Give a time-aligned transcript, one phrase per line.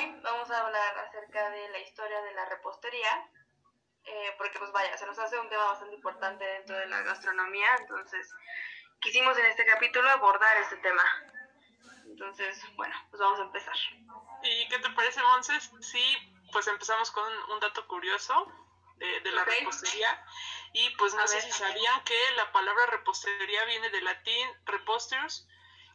[0.00, 3.28] hoy vamos a hablar acerca de la historia de la repostería,
[4.04, 7.76] eh, porque pues vaya, se nos hace un tema bastante importante dentro de la gastronomía,
[7.80, 8.32] entonces
[9.00, 11.02] quisimos en este capítulo abordar este tema.
[12.06, 13.74] Entonces, bueno, pues vamos a empezar.
[14.42, 15.70] ¿Y qué te parece, Monses?
[15.80, 16.16] Sí,
[16.52, 18.46] pues empezamos con un dato curioso
[18.96, 20.24] de, la repostería.
[20.72, 25.48] Y pues no sé si sabían que la palabra repostería viene del latín reposters,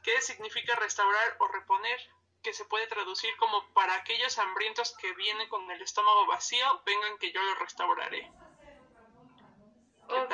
[0.04, 2.00] que significa restaurar o reponer,
[2.46, 7.18] que se puede traducir como para aquellos hambrientos que vienen con el estómago vacío, vengan
[7.18, 8.32] que yo lo restauraré.
[10.08, 10.32] Ok,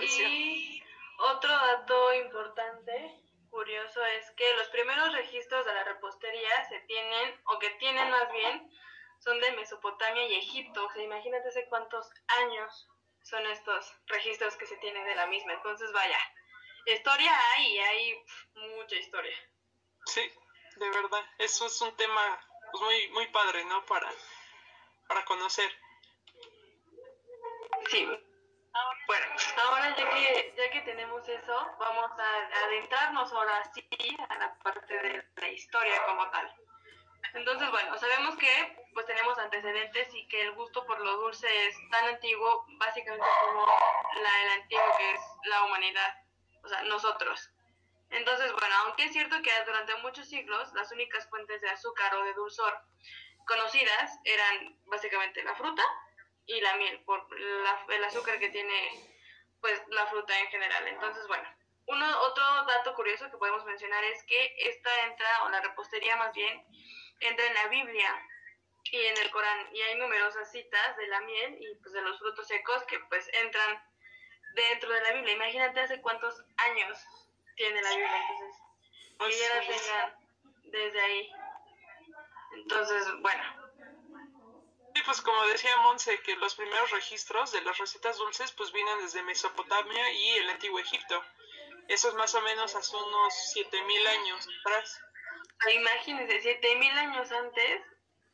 [0.00, 0.82] y
[1.18, 3.20] otro dato importante,
[3.50, 8.32] curioso, es que los primeros registros de la repostería se tienen, o que tienen más
[8.32, 8.72] bien,
[9.18, 10.86] son de Mesopotamia y Egipto.
[10.86, 12.08] O sea, imagínate hace cuántos
[12.40, 12.88] años
[13.24, 15.52] son estos registros que se tienen de la misma.
[15.52, 16.18] Entonces, vaya,
[16.86, 19.36] historia hay, hay mucha historia.
[20.06, 20.32] Sí,
[20.76, 21.24] de verdad.
[21.38, 23.84] Eso es un tema pues, muy, muy padre, ¿no?
[23.86, 24.10] Para,
[25.08, 25.70] para conocer.
[27.90, 28.08] Sí.
[29.06, 29.26] Bueno,
[29.66, 33.86] ahora ya que, ya que tenemos eso, vamos a adentrarnos ahora sí
[34.28, 36.54] a la parte de la historia como tal.
[37.34, 41.76] Entonces, bueno, sabemos que pues tenemos antecedentes y que el gusto por lo dulce es
[41.90, 46.14] tan antiguo básicamente como la, el antiguo que es la humanidad,
[46.62, 47.50] o sea, nosotros.
[48.12, 52.24] Entonces, bueno, aunque es cierto que durante muchos siglos las únicas fuentes de azúcar o
[52.24, 52.78] de dulzor
[53.46, 55.82] conocidas eran básicamente la fruta
[56.46, 57.26] y la miel, por
[57.88, 58.90] el azúcar que tiene
[59.60, 60.86] pues la fruta en general.
[60.88, 61.48] Entonces, bueno,
[61.86, 66.34] uno, otro dato curioso que podemos mencionar es que esta entra, o la repostería más
[66.34, 66.62] bien,
[67.20, 68.28] entra en la Biblia
[68.84, 72.18] y en el Corán y hay numerosas citas de la miel y pues de los
[72.18, 73.82] frutos secos que pues entran
[74.54, 75.34] dentro de la Biblia.
[75.34, 76.98] Imagínate hace cuántos años
[77.56, 78.26] tiene la Biblia,
[79.10, 80.16] entonces la tengan
[80.64, 81.32] desde ahí.
[82.54, 83.42] Entonces, bueno.
[84.94, 88.98] Sí, pues como decía Monse, que los primeros registros de las recetas dulces pues vienen
[88.98, 91.22] desde Mesopotamia y el antiguo Egipto.
[91.88, 95.00] Eso es más o menos hace unos 7000 años atrás.
[95.72, 97.82] Imagínense, 7000 años antes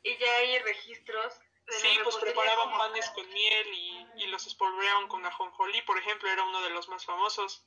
[0.03, 1.35] y ya hay registros.
[1.67, 6.29] De sí, pues preparaban panes con miel y, y los espolvoreaban con ajonjolí, por ejemplo,
[6.31, 7.63] era uno de los más famosos.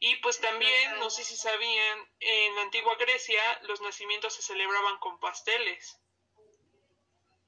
[0.00, 4.98] Y pues también, no sé si sabían, en la antigua Grecia los nacimientos se celebraban
[4.98, 6.00] con pasteles.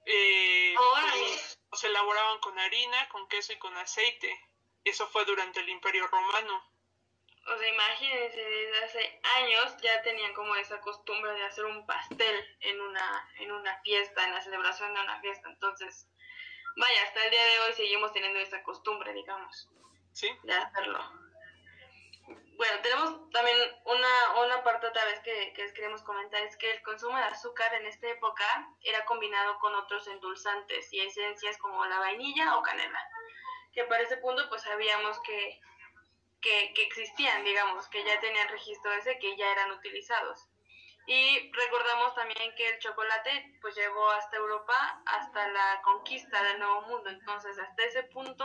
[0.07, 4.37] Eh, pues, se elaboraban con harina, con queso y con aceite.
[4.85, 6.71] Eso fue durante el Imperio Romano
[7.47, 12.59] o sea, imagínense, desde hace años ya tenían como esa costumbre de hacer un pastel
[12.61, 15.49] en una, en una fiesta, en la celebración de una fiesta.
[15.49, 16.07] Entonces,
[16.77, 19.69] vaya, hasta el día de hoy seguimos teniendo esa costumbre, digamos,
[20.13, 20.29] ¿Sí?
[20.43, 21.20] de hacerlo.
[22.61, 23.57] Bueno, tenemos también
[23.87, 27.23] una, una parte otra vez que, que les queremos comentar, es que el consumo de
[27.23, 28.45] azúcar en esta época
[28.83, 33.03] era combinado con otros endulzantes y esencias como la vainilla o canela,
[33.73, 35.59] que para ese punto pues sabíamos que
[36.43, 40.47] que, que existían, digamos, que ya tenían registro ese, que ya eran utilizados.
[41.07, 46.83] Y recordamos también que el chocolate pues llegó hasta Europa hasta la conquista del Nuevo
[46.83, 47.09] Mundo.
[47.09, 48.45] Entonces, hasta ese punto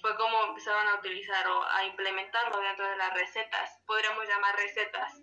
[0.00, 3.78] fue como empezaron a utilizar o a implementarlo dentro de las recetas.
[3.86, 5.22] Podríamos llamar recetas.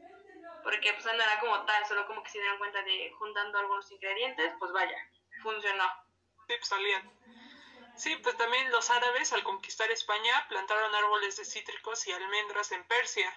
[0.63, 3.89] Porque pues no era como tal, solo como que se dieron cuenta de juntando algunos
[3.91, 4.97] ingredientes, pues vaya,
[5.41, 5.85] funcionó.
[6.47, 7.17] Sí, pues salían.
[7.95, 12.85] Sí, pues también los árabes al conquistar España plantaron árboles de cítricos y almendras en
[12.87, 13.33] Persia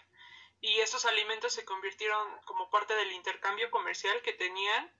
[0.60, 4.92] y esos alimentos se convirtieron como parte del intercambio comercial que tenían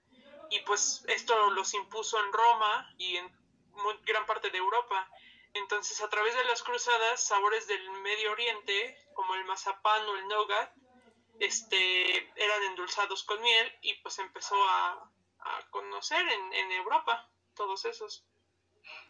[0.49, 3.31] y pues esto los impuso en Roma y en
[4.05, 5.09] gran parte de Europa.
[5.55, 10.29] Entonces a través de las cruzadas, sabores del Medio Oriente como el mazapán o el
[10.29, 10.73] nougat
[11.41, 15.11] este, eran endulzados con miel y pues empezó a,
[15.71, 18.25] conocer en, en Europa todos esos.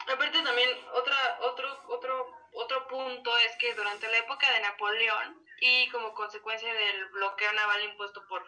[0.07, 5.89] Aparte también otra, otro, otro, otro punto es que durante la época de Napoleón y
[5.91, 8.45] como consecuencia del bloqueo naval impuesto por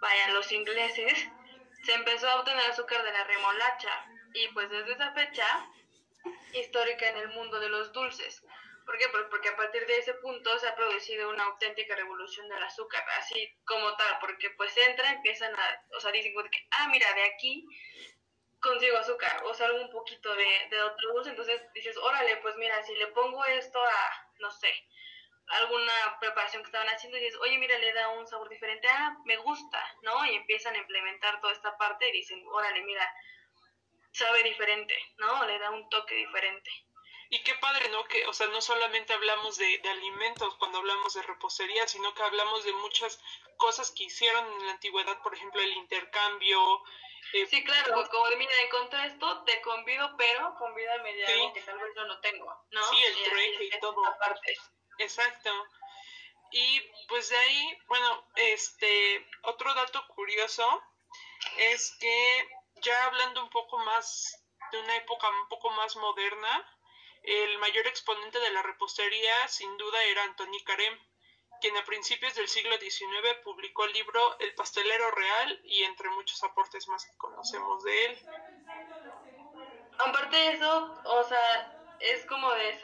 [0.00, 1.28] vaya los ingleses,
[1.84, 4.04] se empezó a obtener azúcar de la remolacha
[4.34, 5.68] y pues desde esa fecha
[6.52, 8.42] histórica en el mundo de los dulces.
[8.84, 9.08] ¿Por qué?
[9.08, 13.56] Porque a partir de ese punto se ha producido una auténtica revolución del azúcar, así
[13.64, 17.64] como tal, porque pues entra, empiezan a, o sea, dicen que, ah, mira, de aquí
[18.60, 22.82] consigo azúcar o salgo un poquito de, de otro dulce, entonces dices, órale, pues mira,
[22.82, 24.72] si le pongo esto a, no sé,
[25.48, 29.36] alguna preparación que estaban haciendo dices, oye, mira, le da un sabor diferente, ah, me
[29.36, 30.24] gusta, ¿no?
[30.26, 33.08] Y empiezan a implementar toda esta parte y dicen, órale, mira,
[34.12, 35.44] sabe diferente, ¿no?
[35.46, 36.70] Le da un toque diferente.
[37.30, 38.04] Y qué padre, ¿no?
[38.04, 42.22] Que, o sea, no solamente hablamos de, de, alimentos cuando hablamos de repostería, sino que
[42.22, 43.18] hablamos de muchas
[43.56, 46.82] cosas que hicieron en la antigüedad, por ejemplo, el intercambio.
[47.32, 51.62] Eh, sí, claro, como de, mira, encontré esto, te convido, pero convídame de algo que
[51.62, 52.84] tal vez yo no tengo, ¿no?
[52.90, 54.02] Sí, el trueque y, todo.
[54.98, 55.50] Exacto.
[56.50, 60.82] Y pues de ahí, bueno, este, otro dato curioso
[61.56, 62.48] es que
[62.82, 66.66] ya hablando un poco más de una época un poco más moderna,
[67.22, 70.98] el mayor exponente de la repostería sin duda era Antoni Carem,
[71.60, 76.42] quien a principios del siglo XIX publicó el libro El pastelero real y entre muchos
[76.42, 78.18] aportes más que conocemos de él.
[79.98, 82.80] Aparte de eso, o sea, es como de,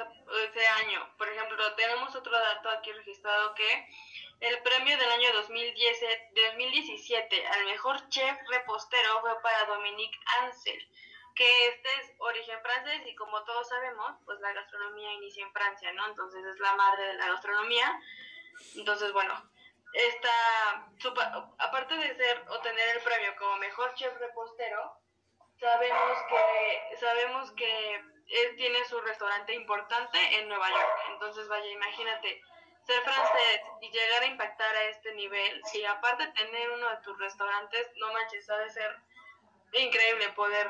[1.58, 3.88] ejemplo, tenemos otro dato aquí registrado que
[4.40, 5.98] el premio del año 2010,
[6.34, 10.88] 2017 al mejor chef repostero fue para Dominique Ansel,
[11.34, 15.92] que este es origen francés y como todos sabemos, pues la gastronomía inicia en Francia,
[15.92, 16.06] ¿no?
[16.06, 18.00] Entonces es la madre de la gastronomía.
[18.76, 19.34] Entonces, bueno,
[19.92, 20.88] esta,
[21.58, 25.00] aparte de ser o tener el premio como mejor chef repostero,
[25.60, 27.94] sabemos que sabemos que
[28.28, 31.00] él tiene su restaurante importante en Nueva York.
[31.10, 32.42] Entonces, vaya, imagínate
[32.84, 36.96] ser francés y llegar a impactar a este nivel, si aparte de tener uno de
[36.98, 38.96] tus restaurantes, no manches, ha de ser
[39.72, 40.66] increíble poder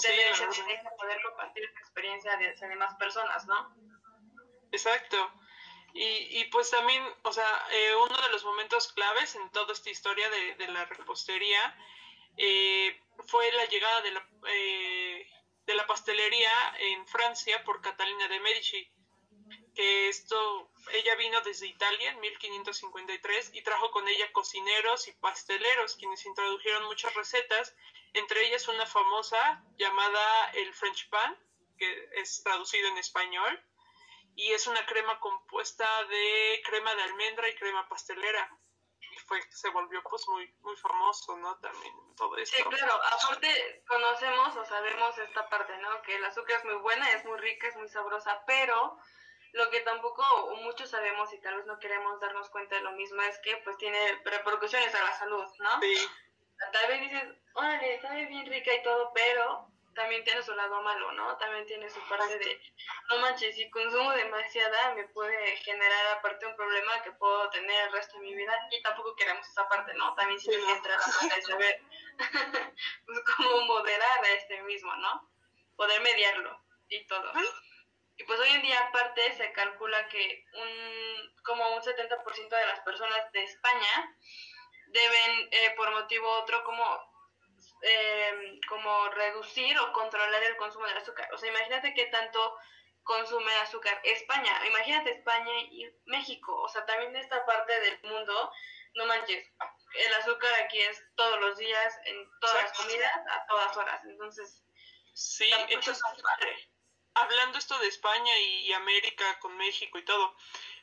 [0.00, 3.74] tener esa experiencia, poder compartir esa experiencia de, de demás personas, ¿no?
[4.70, 5.32] Exacto.
[5.94, 9.90] Y, y pues también, o sea, eh, uno de los momentos claves en toda esta
[9.90, 11.76] historia de, de la repostería
[12.36, 15.30] eh, fue la llegada de la, eh,
[15.66, 18.90] de la pastelería en Francia por Catalina de Medici,
[19.74, 25.96] que esto, ella vino desde Italia en 1553 y trajo con ella cocineros y pasteleros,
[25.96, 27.74] quienes introdujeron muchas recetas
[28.14, 31.36] entre ellas una famosa llamada el French Pan,
[31.76, 33.62] que es traducido en español,
[34.34, 38.50] y es una crema compuesta de crema de almendra y crema pastelera.
[39.28, 41.56] Fue, se volvió pues muy, muy famoso, ¿no?
[41.60, 42.56] También todo esto.
[42.56, 46.02] Sí, claro, aparte conocemos o sabemos esta parte, ¿no?
[46.02, 48.98] Que el azúcar es muy buena, es muy rica, es muy sabrosa, pero
[49.52, 50.24] lo que tampoco
[50.62, 53.76] muchos sabemos y tal vez no queremos darnos cuenta de lo mismo es que pues
[53.76, 55.80] tiene repercusiones a la salud, ¿no?
[55.80, 56.08] Sí
[56.72, 59.68] tal vez dices, órale, sabe bien rica y todo, pero
[59.98, 61.36] también tiene su lado malo, ¿no?
[61.38, 62.62] También tiene su parte de,
[63.10, 67.92] no manches, si consumo demasiada me puede generar aparte un problema que puedo tener el
[67.92, 70.14] resto de mi vida y tampoco queremos esa parte, ¿no?
[70.14, 71.82] También sí, sí entra la parte de saber
[73.06, 75.28] pues, cómo moderar a este mismo, ¿no?
[75.76, 77.32] Poder mediarlo y todo.
[78.16, 82.80] Y pues hoy en día aparte se calcula que un como un 70% de las
[82.80, 84.16] personas de España
[84.86, 87.07] deben eh, por motivo otro como
[87.82, 91.28] eh, como reducir o controlar el consumo de azúcar.
[91.32, 92.58] O sea, imagínate qué tanto
[93.02, 98.52] consume azúcar España, imagínate España y México, o sea, también esta parte del mundo,
[98.94, 99.50] no manches,
[99.94, 104.62] el azúcar aquí es todos los días, en todas las comidas, a todas horas, entonces...
[105.14, 106.00] Sí, entonces,
[107.14, 110.36] hablando esto de España y, América con México y todo,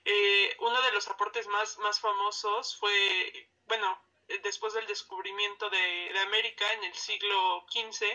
[0.03, 3.99] eh, uno de los aportes más, más famosos fue bueno,
[4.43, 8.05] después del descubrimiento de, América en el siglo XV,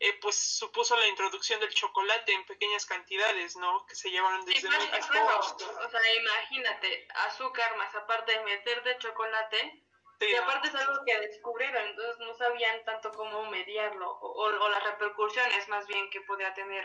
[0.00, 3.84] eh, pues supuso la introducción del chocolate en pequeñas cantidades, ¿no?
[3.86, 5.42] Que se llevaron desde O
[5.90, 9.84] sea, imagínate, azúcar más aparte de meter de chocolate,
[10.20, 14.82] y aparte es algo que descubrieron, entonces no sabían tanto cómo mediarlo o, o, las
[14.82, 16.84] repercusiones más bien que podía tener.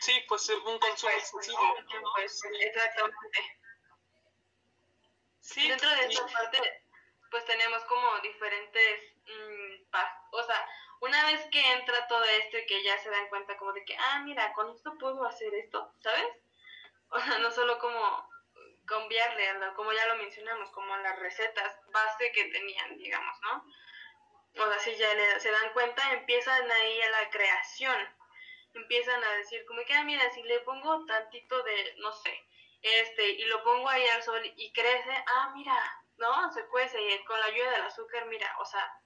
[0.00, 1.76] Sí, pues un consumo excesivo.
[2.16, 3.60] Pues, exactamente.
[5.38, 6.82] Sí, Dentro de esa parte
[7.32, 9.96] pues tenemos como diferentes, mm,
[10.32, 10.68] o sea,
[11.00, 13.96] una vez que entra todo esto y que ya se dan cuenta como de que,
[13.96, 16.26] ah, mira, con esto puedo hacer esto, ¿sabes?
[17.08, 18.30] O sea, no solo como
[18.86, 23.66] cambiarle, como ya lo mencionamos, como las recetas base que tenían, digamos, ¿no?
[24.64, 27.96] O sea, si ya se dan cuenta, empiezan ahí a la creación,
[28.74, 32.46] empiezan a decir como que, ah, mira, si le pongo tantito de, no sé,
[32.82, 36.52] este, y lo pongo ahí al sol y crece, ah, mira, ¿no?
[36.52, 39.02] Se cuece y con la ayuda del azúcar, mira, o sea,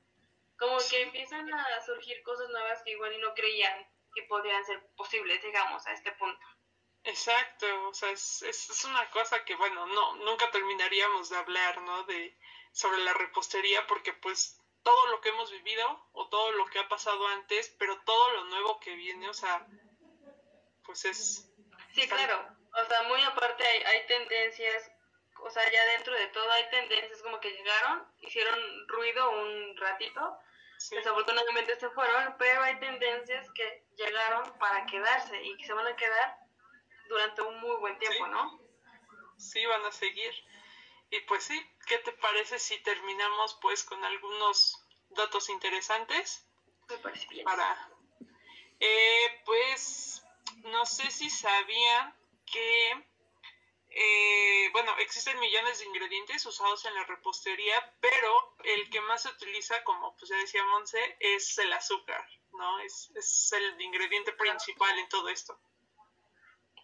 [0.58, 4.82] como que empiezan a surgir cosas nuevas que igual y no creían que podrían ser
[4.96, 6.46] posibles, digamos, a este punto.
[7.04, 12.02] Exacto, o sea, es, es, una cosa que, bueno, no, nunca terminaríamos de hablar, ¿no?
[12.04, 12.36] De,
[12.72, 16.88] sobre la repostería, porque pues todo lo que hemos vivido o todo lo que ha
[16.88, 19.66] pasado antes, pero todo lo nuevo que viene, o sea,
[20.84, 21.52] pues es...
[21.94, 24.90] Sí, claro, o sea, muy aparte hay, hay tendencias
[25.46, 30.38] o sea, ya dentro de todo hay tendencias como que llegaron, hicieron ruido un ratito,
[30.90, 35.96] desafortunadamente se fueron, pero hay tendencias que llegaron para quedarse y que se van a
[35.96, 36.36] quedar
[37.08, 38.60] durante un muy buen tiempo, ¿no?
[39.38, 40.32] Sí, van a seguir.
[41.10, 46.44] Y pues sí, ¿qué te parece si terminamos pues con algunos datos interesantes?
[46.88, 47.44] Me parece bien.
[47.44, 47.88] Para,
[48.80, 50.22] eh, pues,
[50.64, 52.14] no sé si sabían
[52.50, 53.04] que,
[53.98, 59.30] eh, bueno, existen millones de ingredientes usados en la repostería, pero el que más se
[59.30, 62.22] utiliza, como pues ya decía Monse, es el azúcar,
[62.52, 62.78] ¿no?
[62.80, 65.58] Es, es el ingrediente principal en todo esto.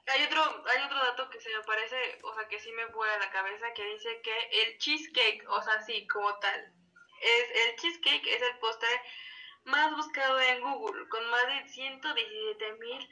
[0.06, 3.18] Hay otro, hay otro dato que se me parece, o sea, que sí me vuela
[3.18, 6.72] la cabeza, que dice que el cheesecake, o sea, sí, como tal,
[7.20, 8.88] es el cheesecake es el postre
[9.64, 13.08] más buscado en Google, con más de 117 mil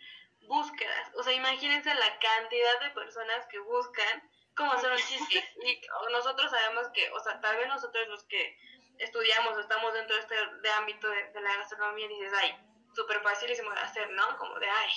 [0.46, 1.12] búsquedas.
[1.14, 5.56] O sea, imagínense la cantidad de personas que buscan cómo hacer un cheesecake.
[5.64, 5.80] Y
[6.12, 8.58] nosotros sabemos que, o sea, tal vez nosotros los que
[8.98, 12.54] estudiamos o estamos dentro de este de ámbito de, de la gastronomía dices, ay,
[12.94, 14.36] súper facilísimo de hacer, ¿no?
[14.38, 14.90] Como de, ay,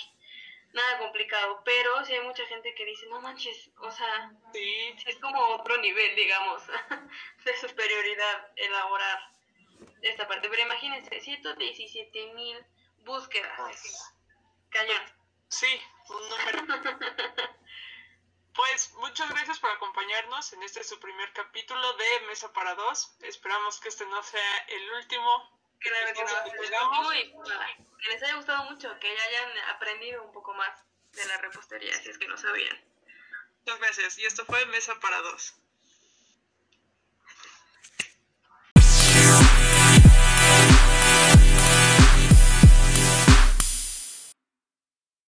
[0.74, 4.96] nada complicado, pero sí hay mucha gente que dice, no manches, o sea, sí.
[5.06, 6.64] es como otro nivel, digamos,
[7.46, 9.20] de superioridad elaborar
[10.02, 10.50] esta parte.
[10.50, 12.58] Pero imagínense, 117 mil
[13.06, 14.14] búsquedas.
[14.70, 15.23] Cañón.
[15.54, 16.66] Sí, un número.
[18.56, 23.16] pues muchas gracias por acompañarnos en este su primer capítulo de Mesa para Dos.
[23.22, 26.20] Esperamos que este no sea el último que, les
[28.24, 32.18] haya gustado mucho, que ya hayan aprendido un poco más de la repostería, si es
[32.18, 32.84] que no sabían.
[33.60, 34.18] Muchas gracias.
[34.18, 35.54] Y esto fue Mesa para Dos.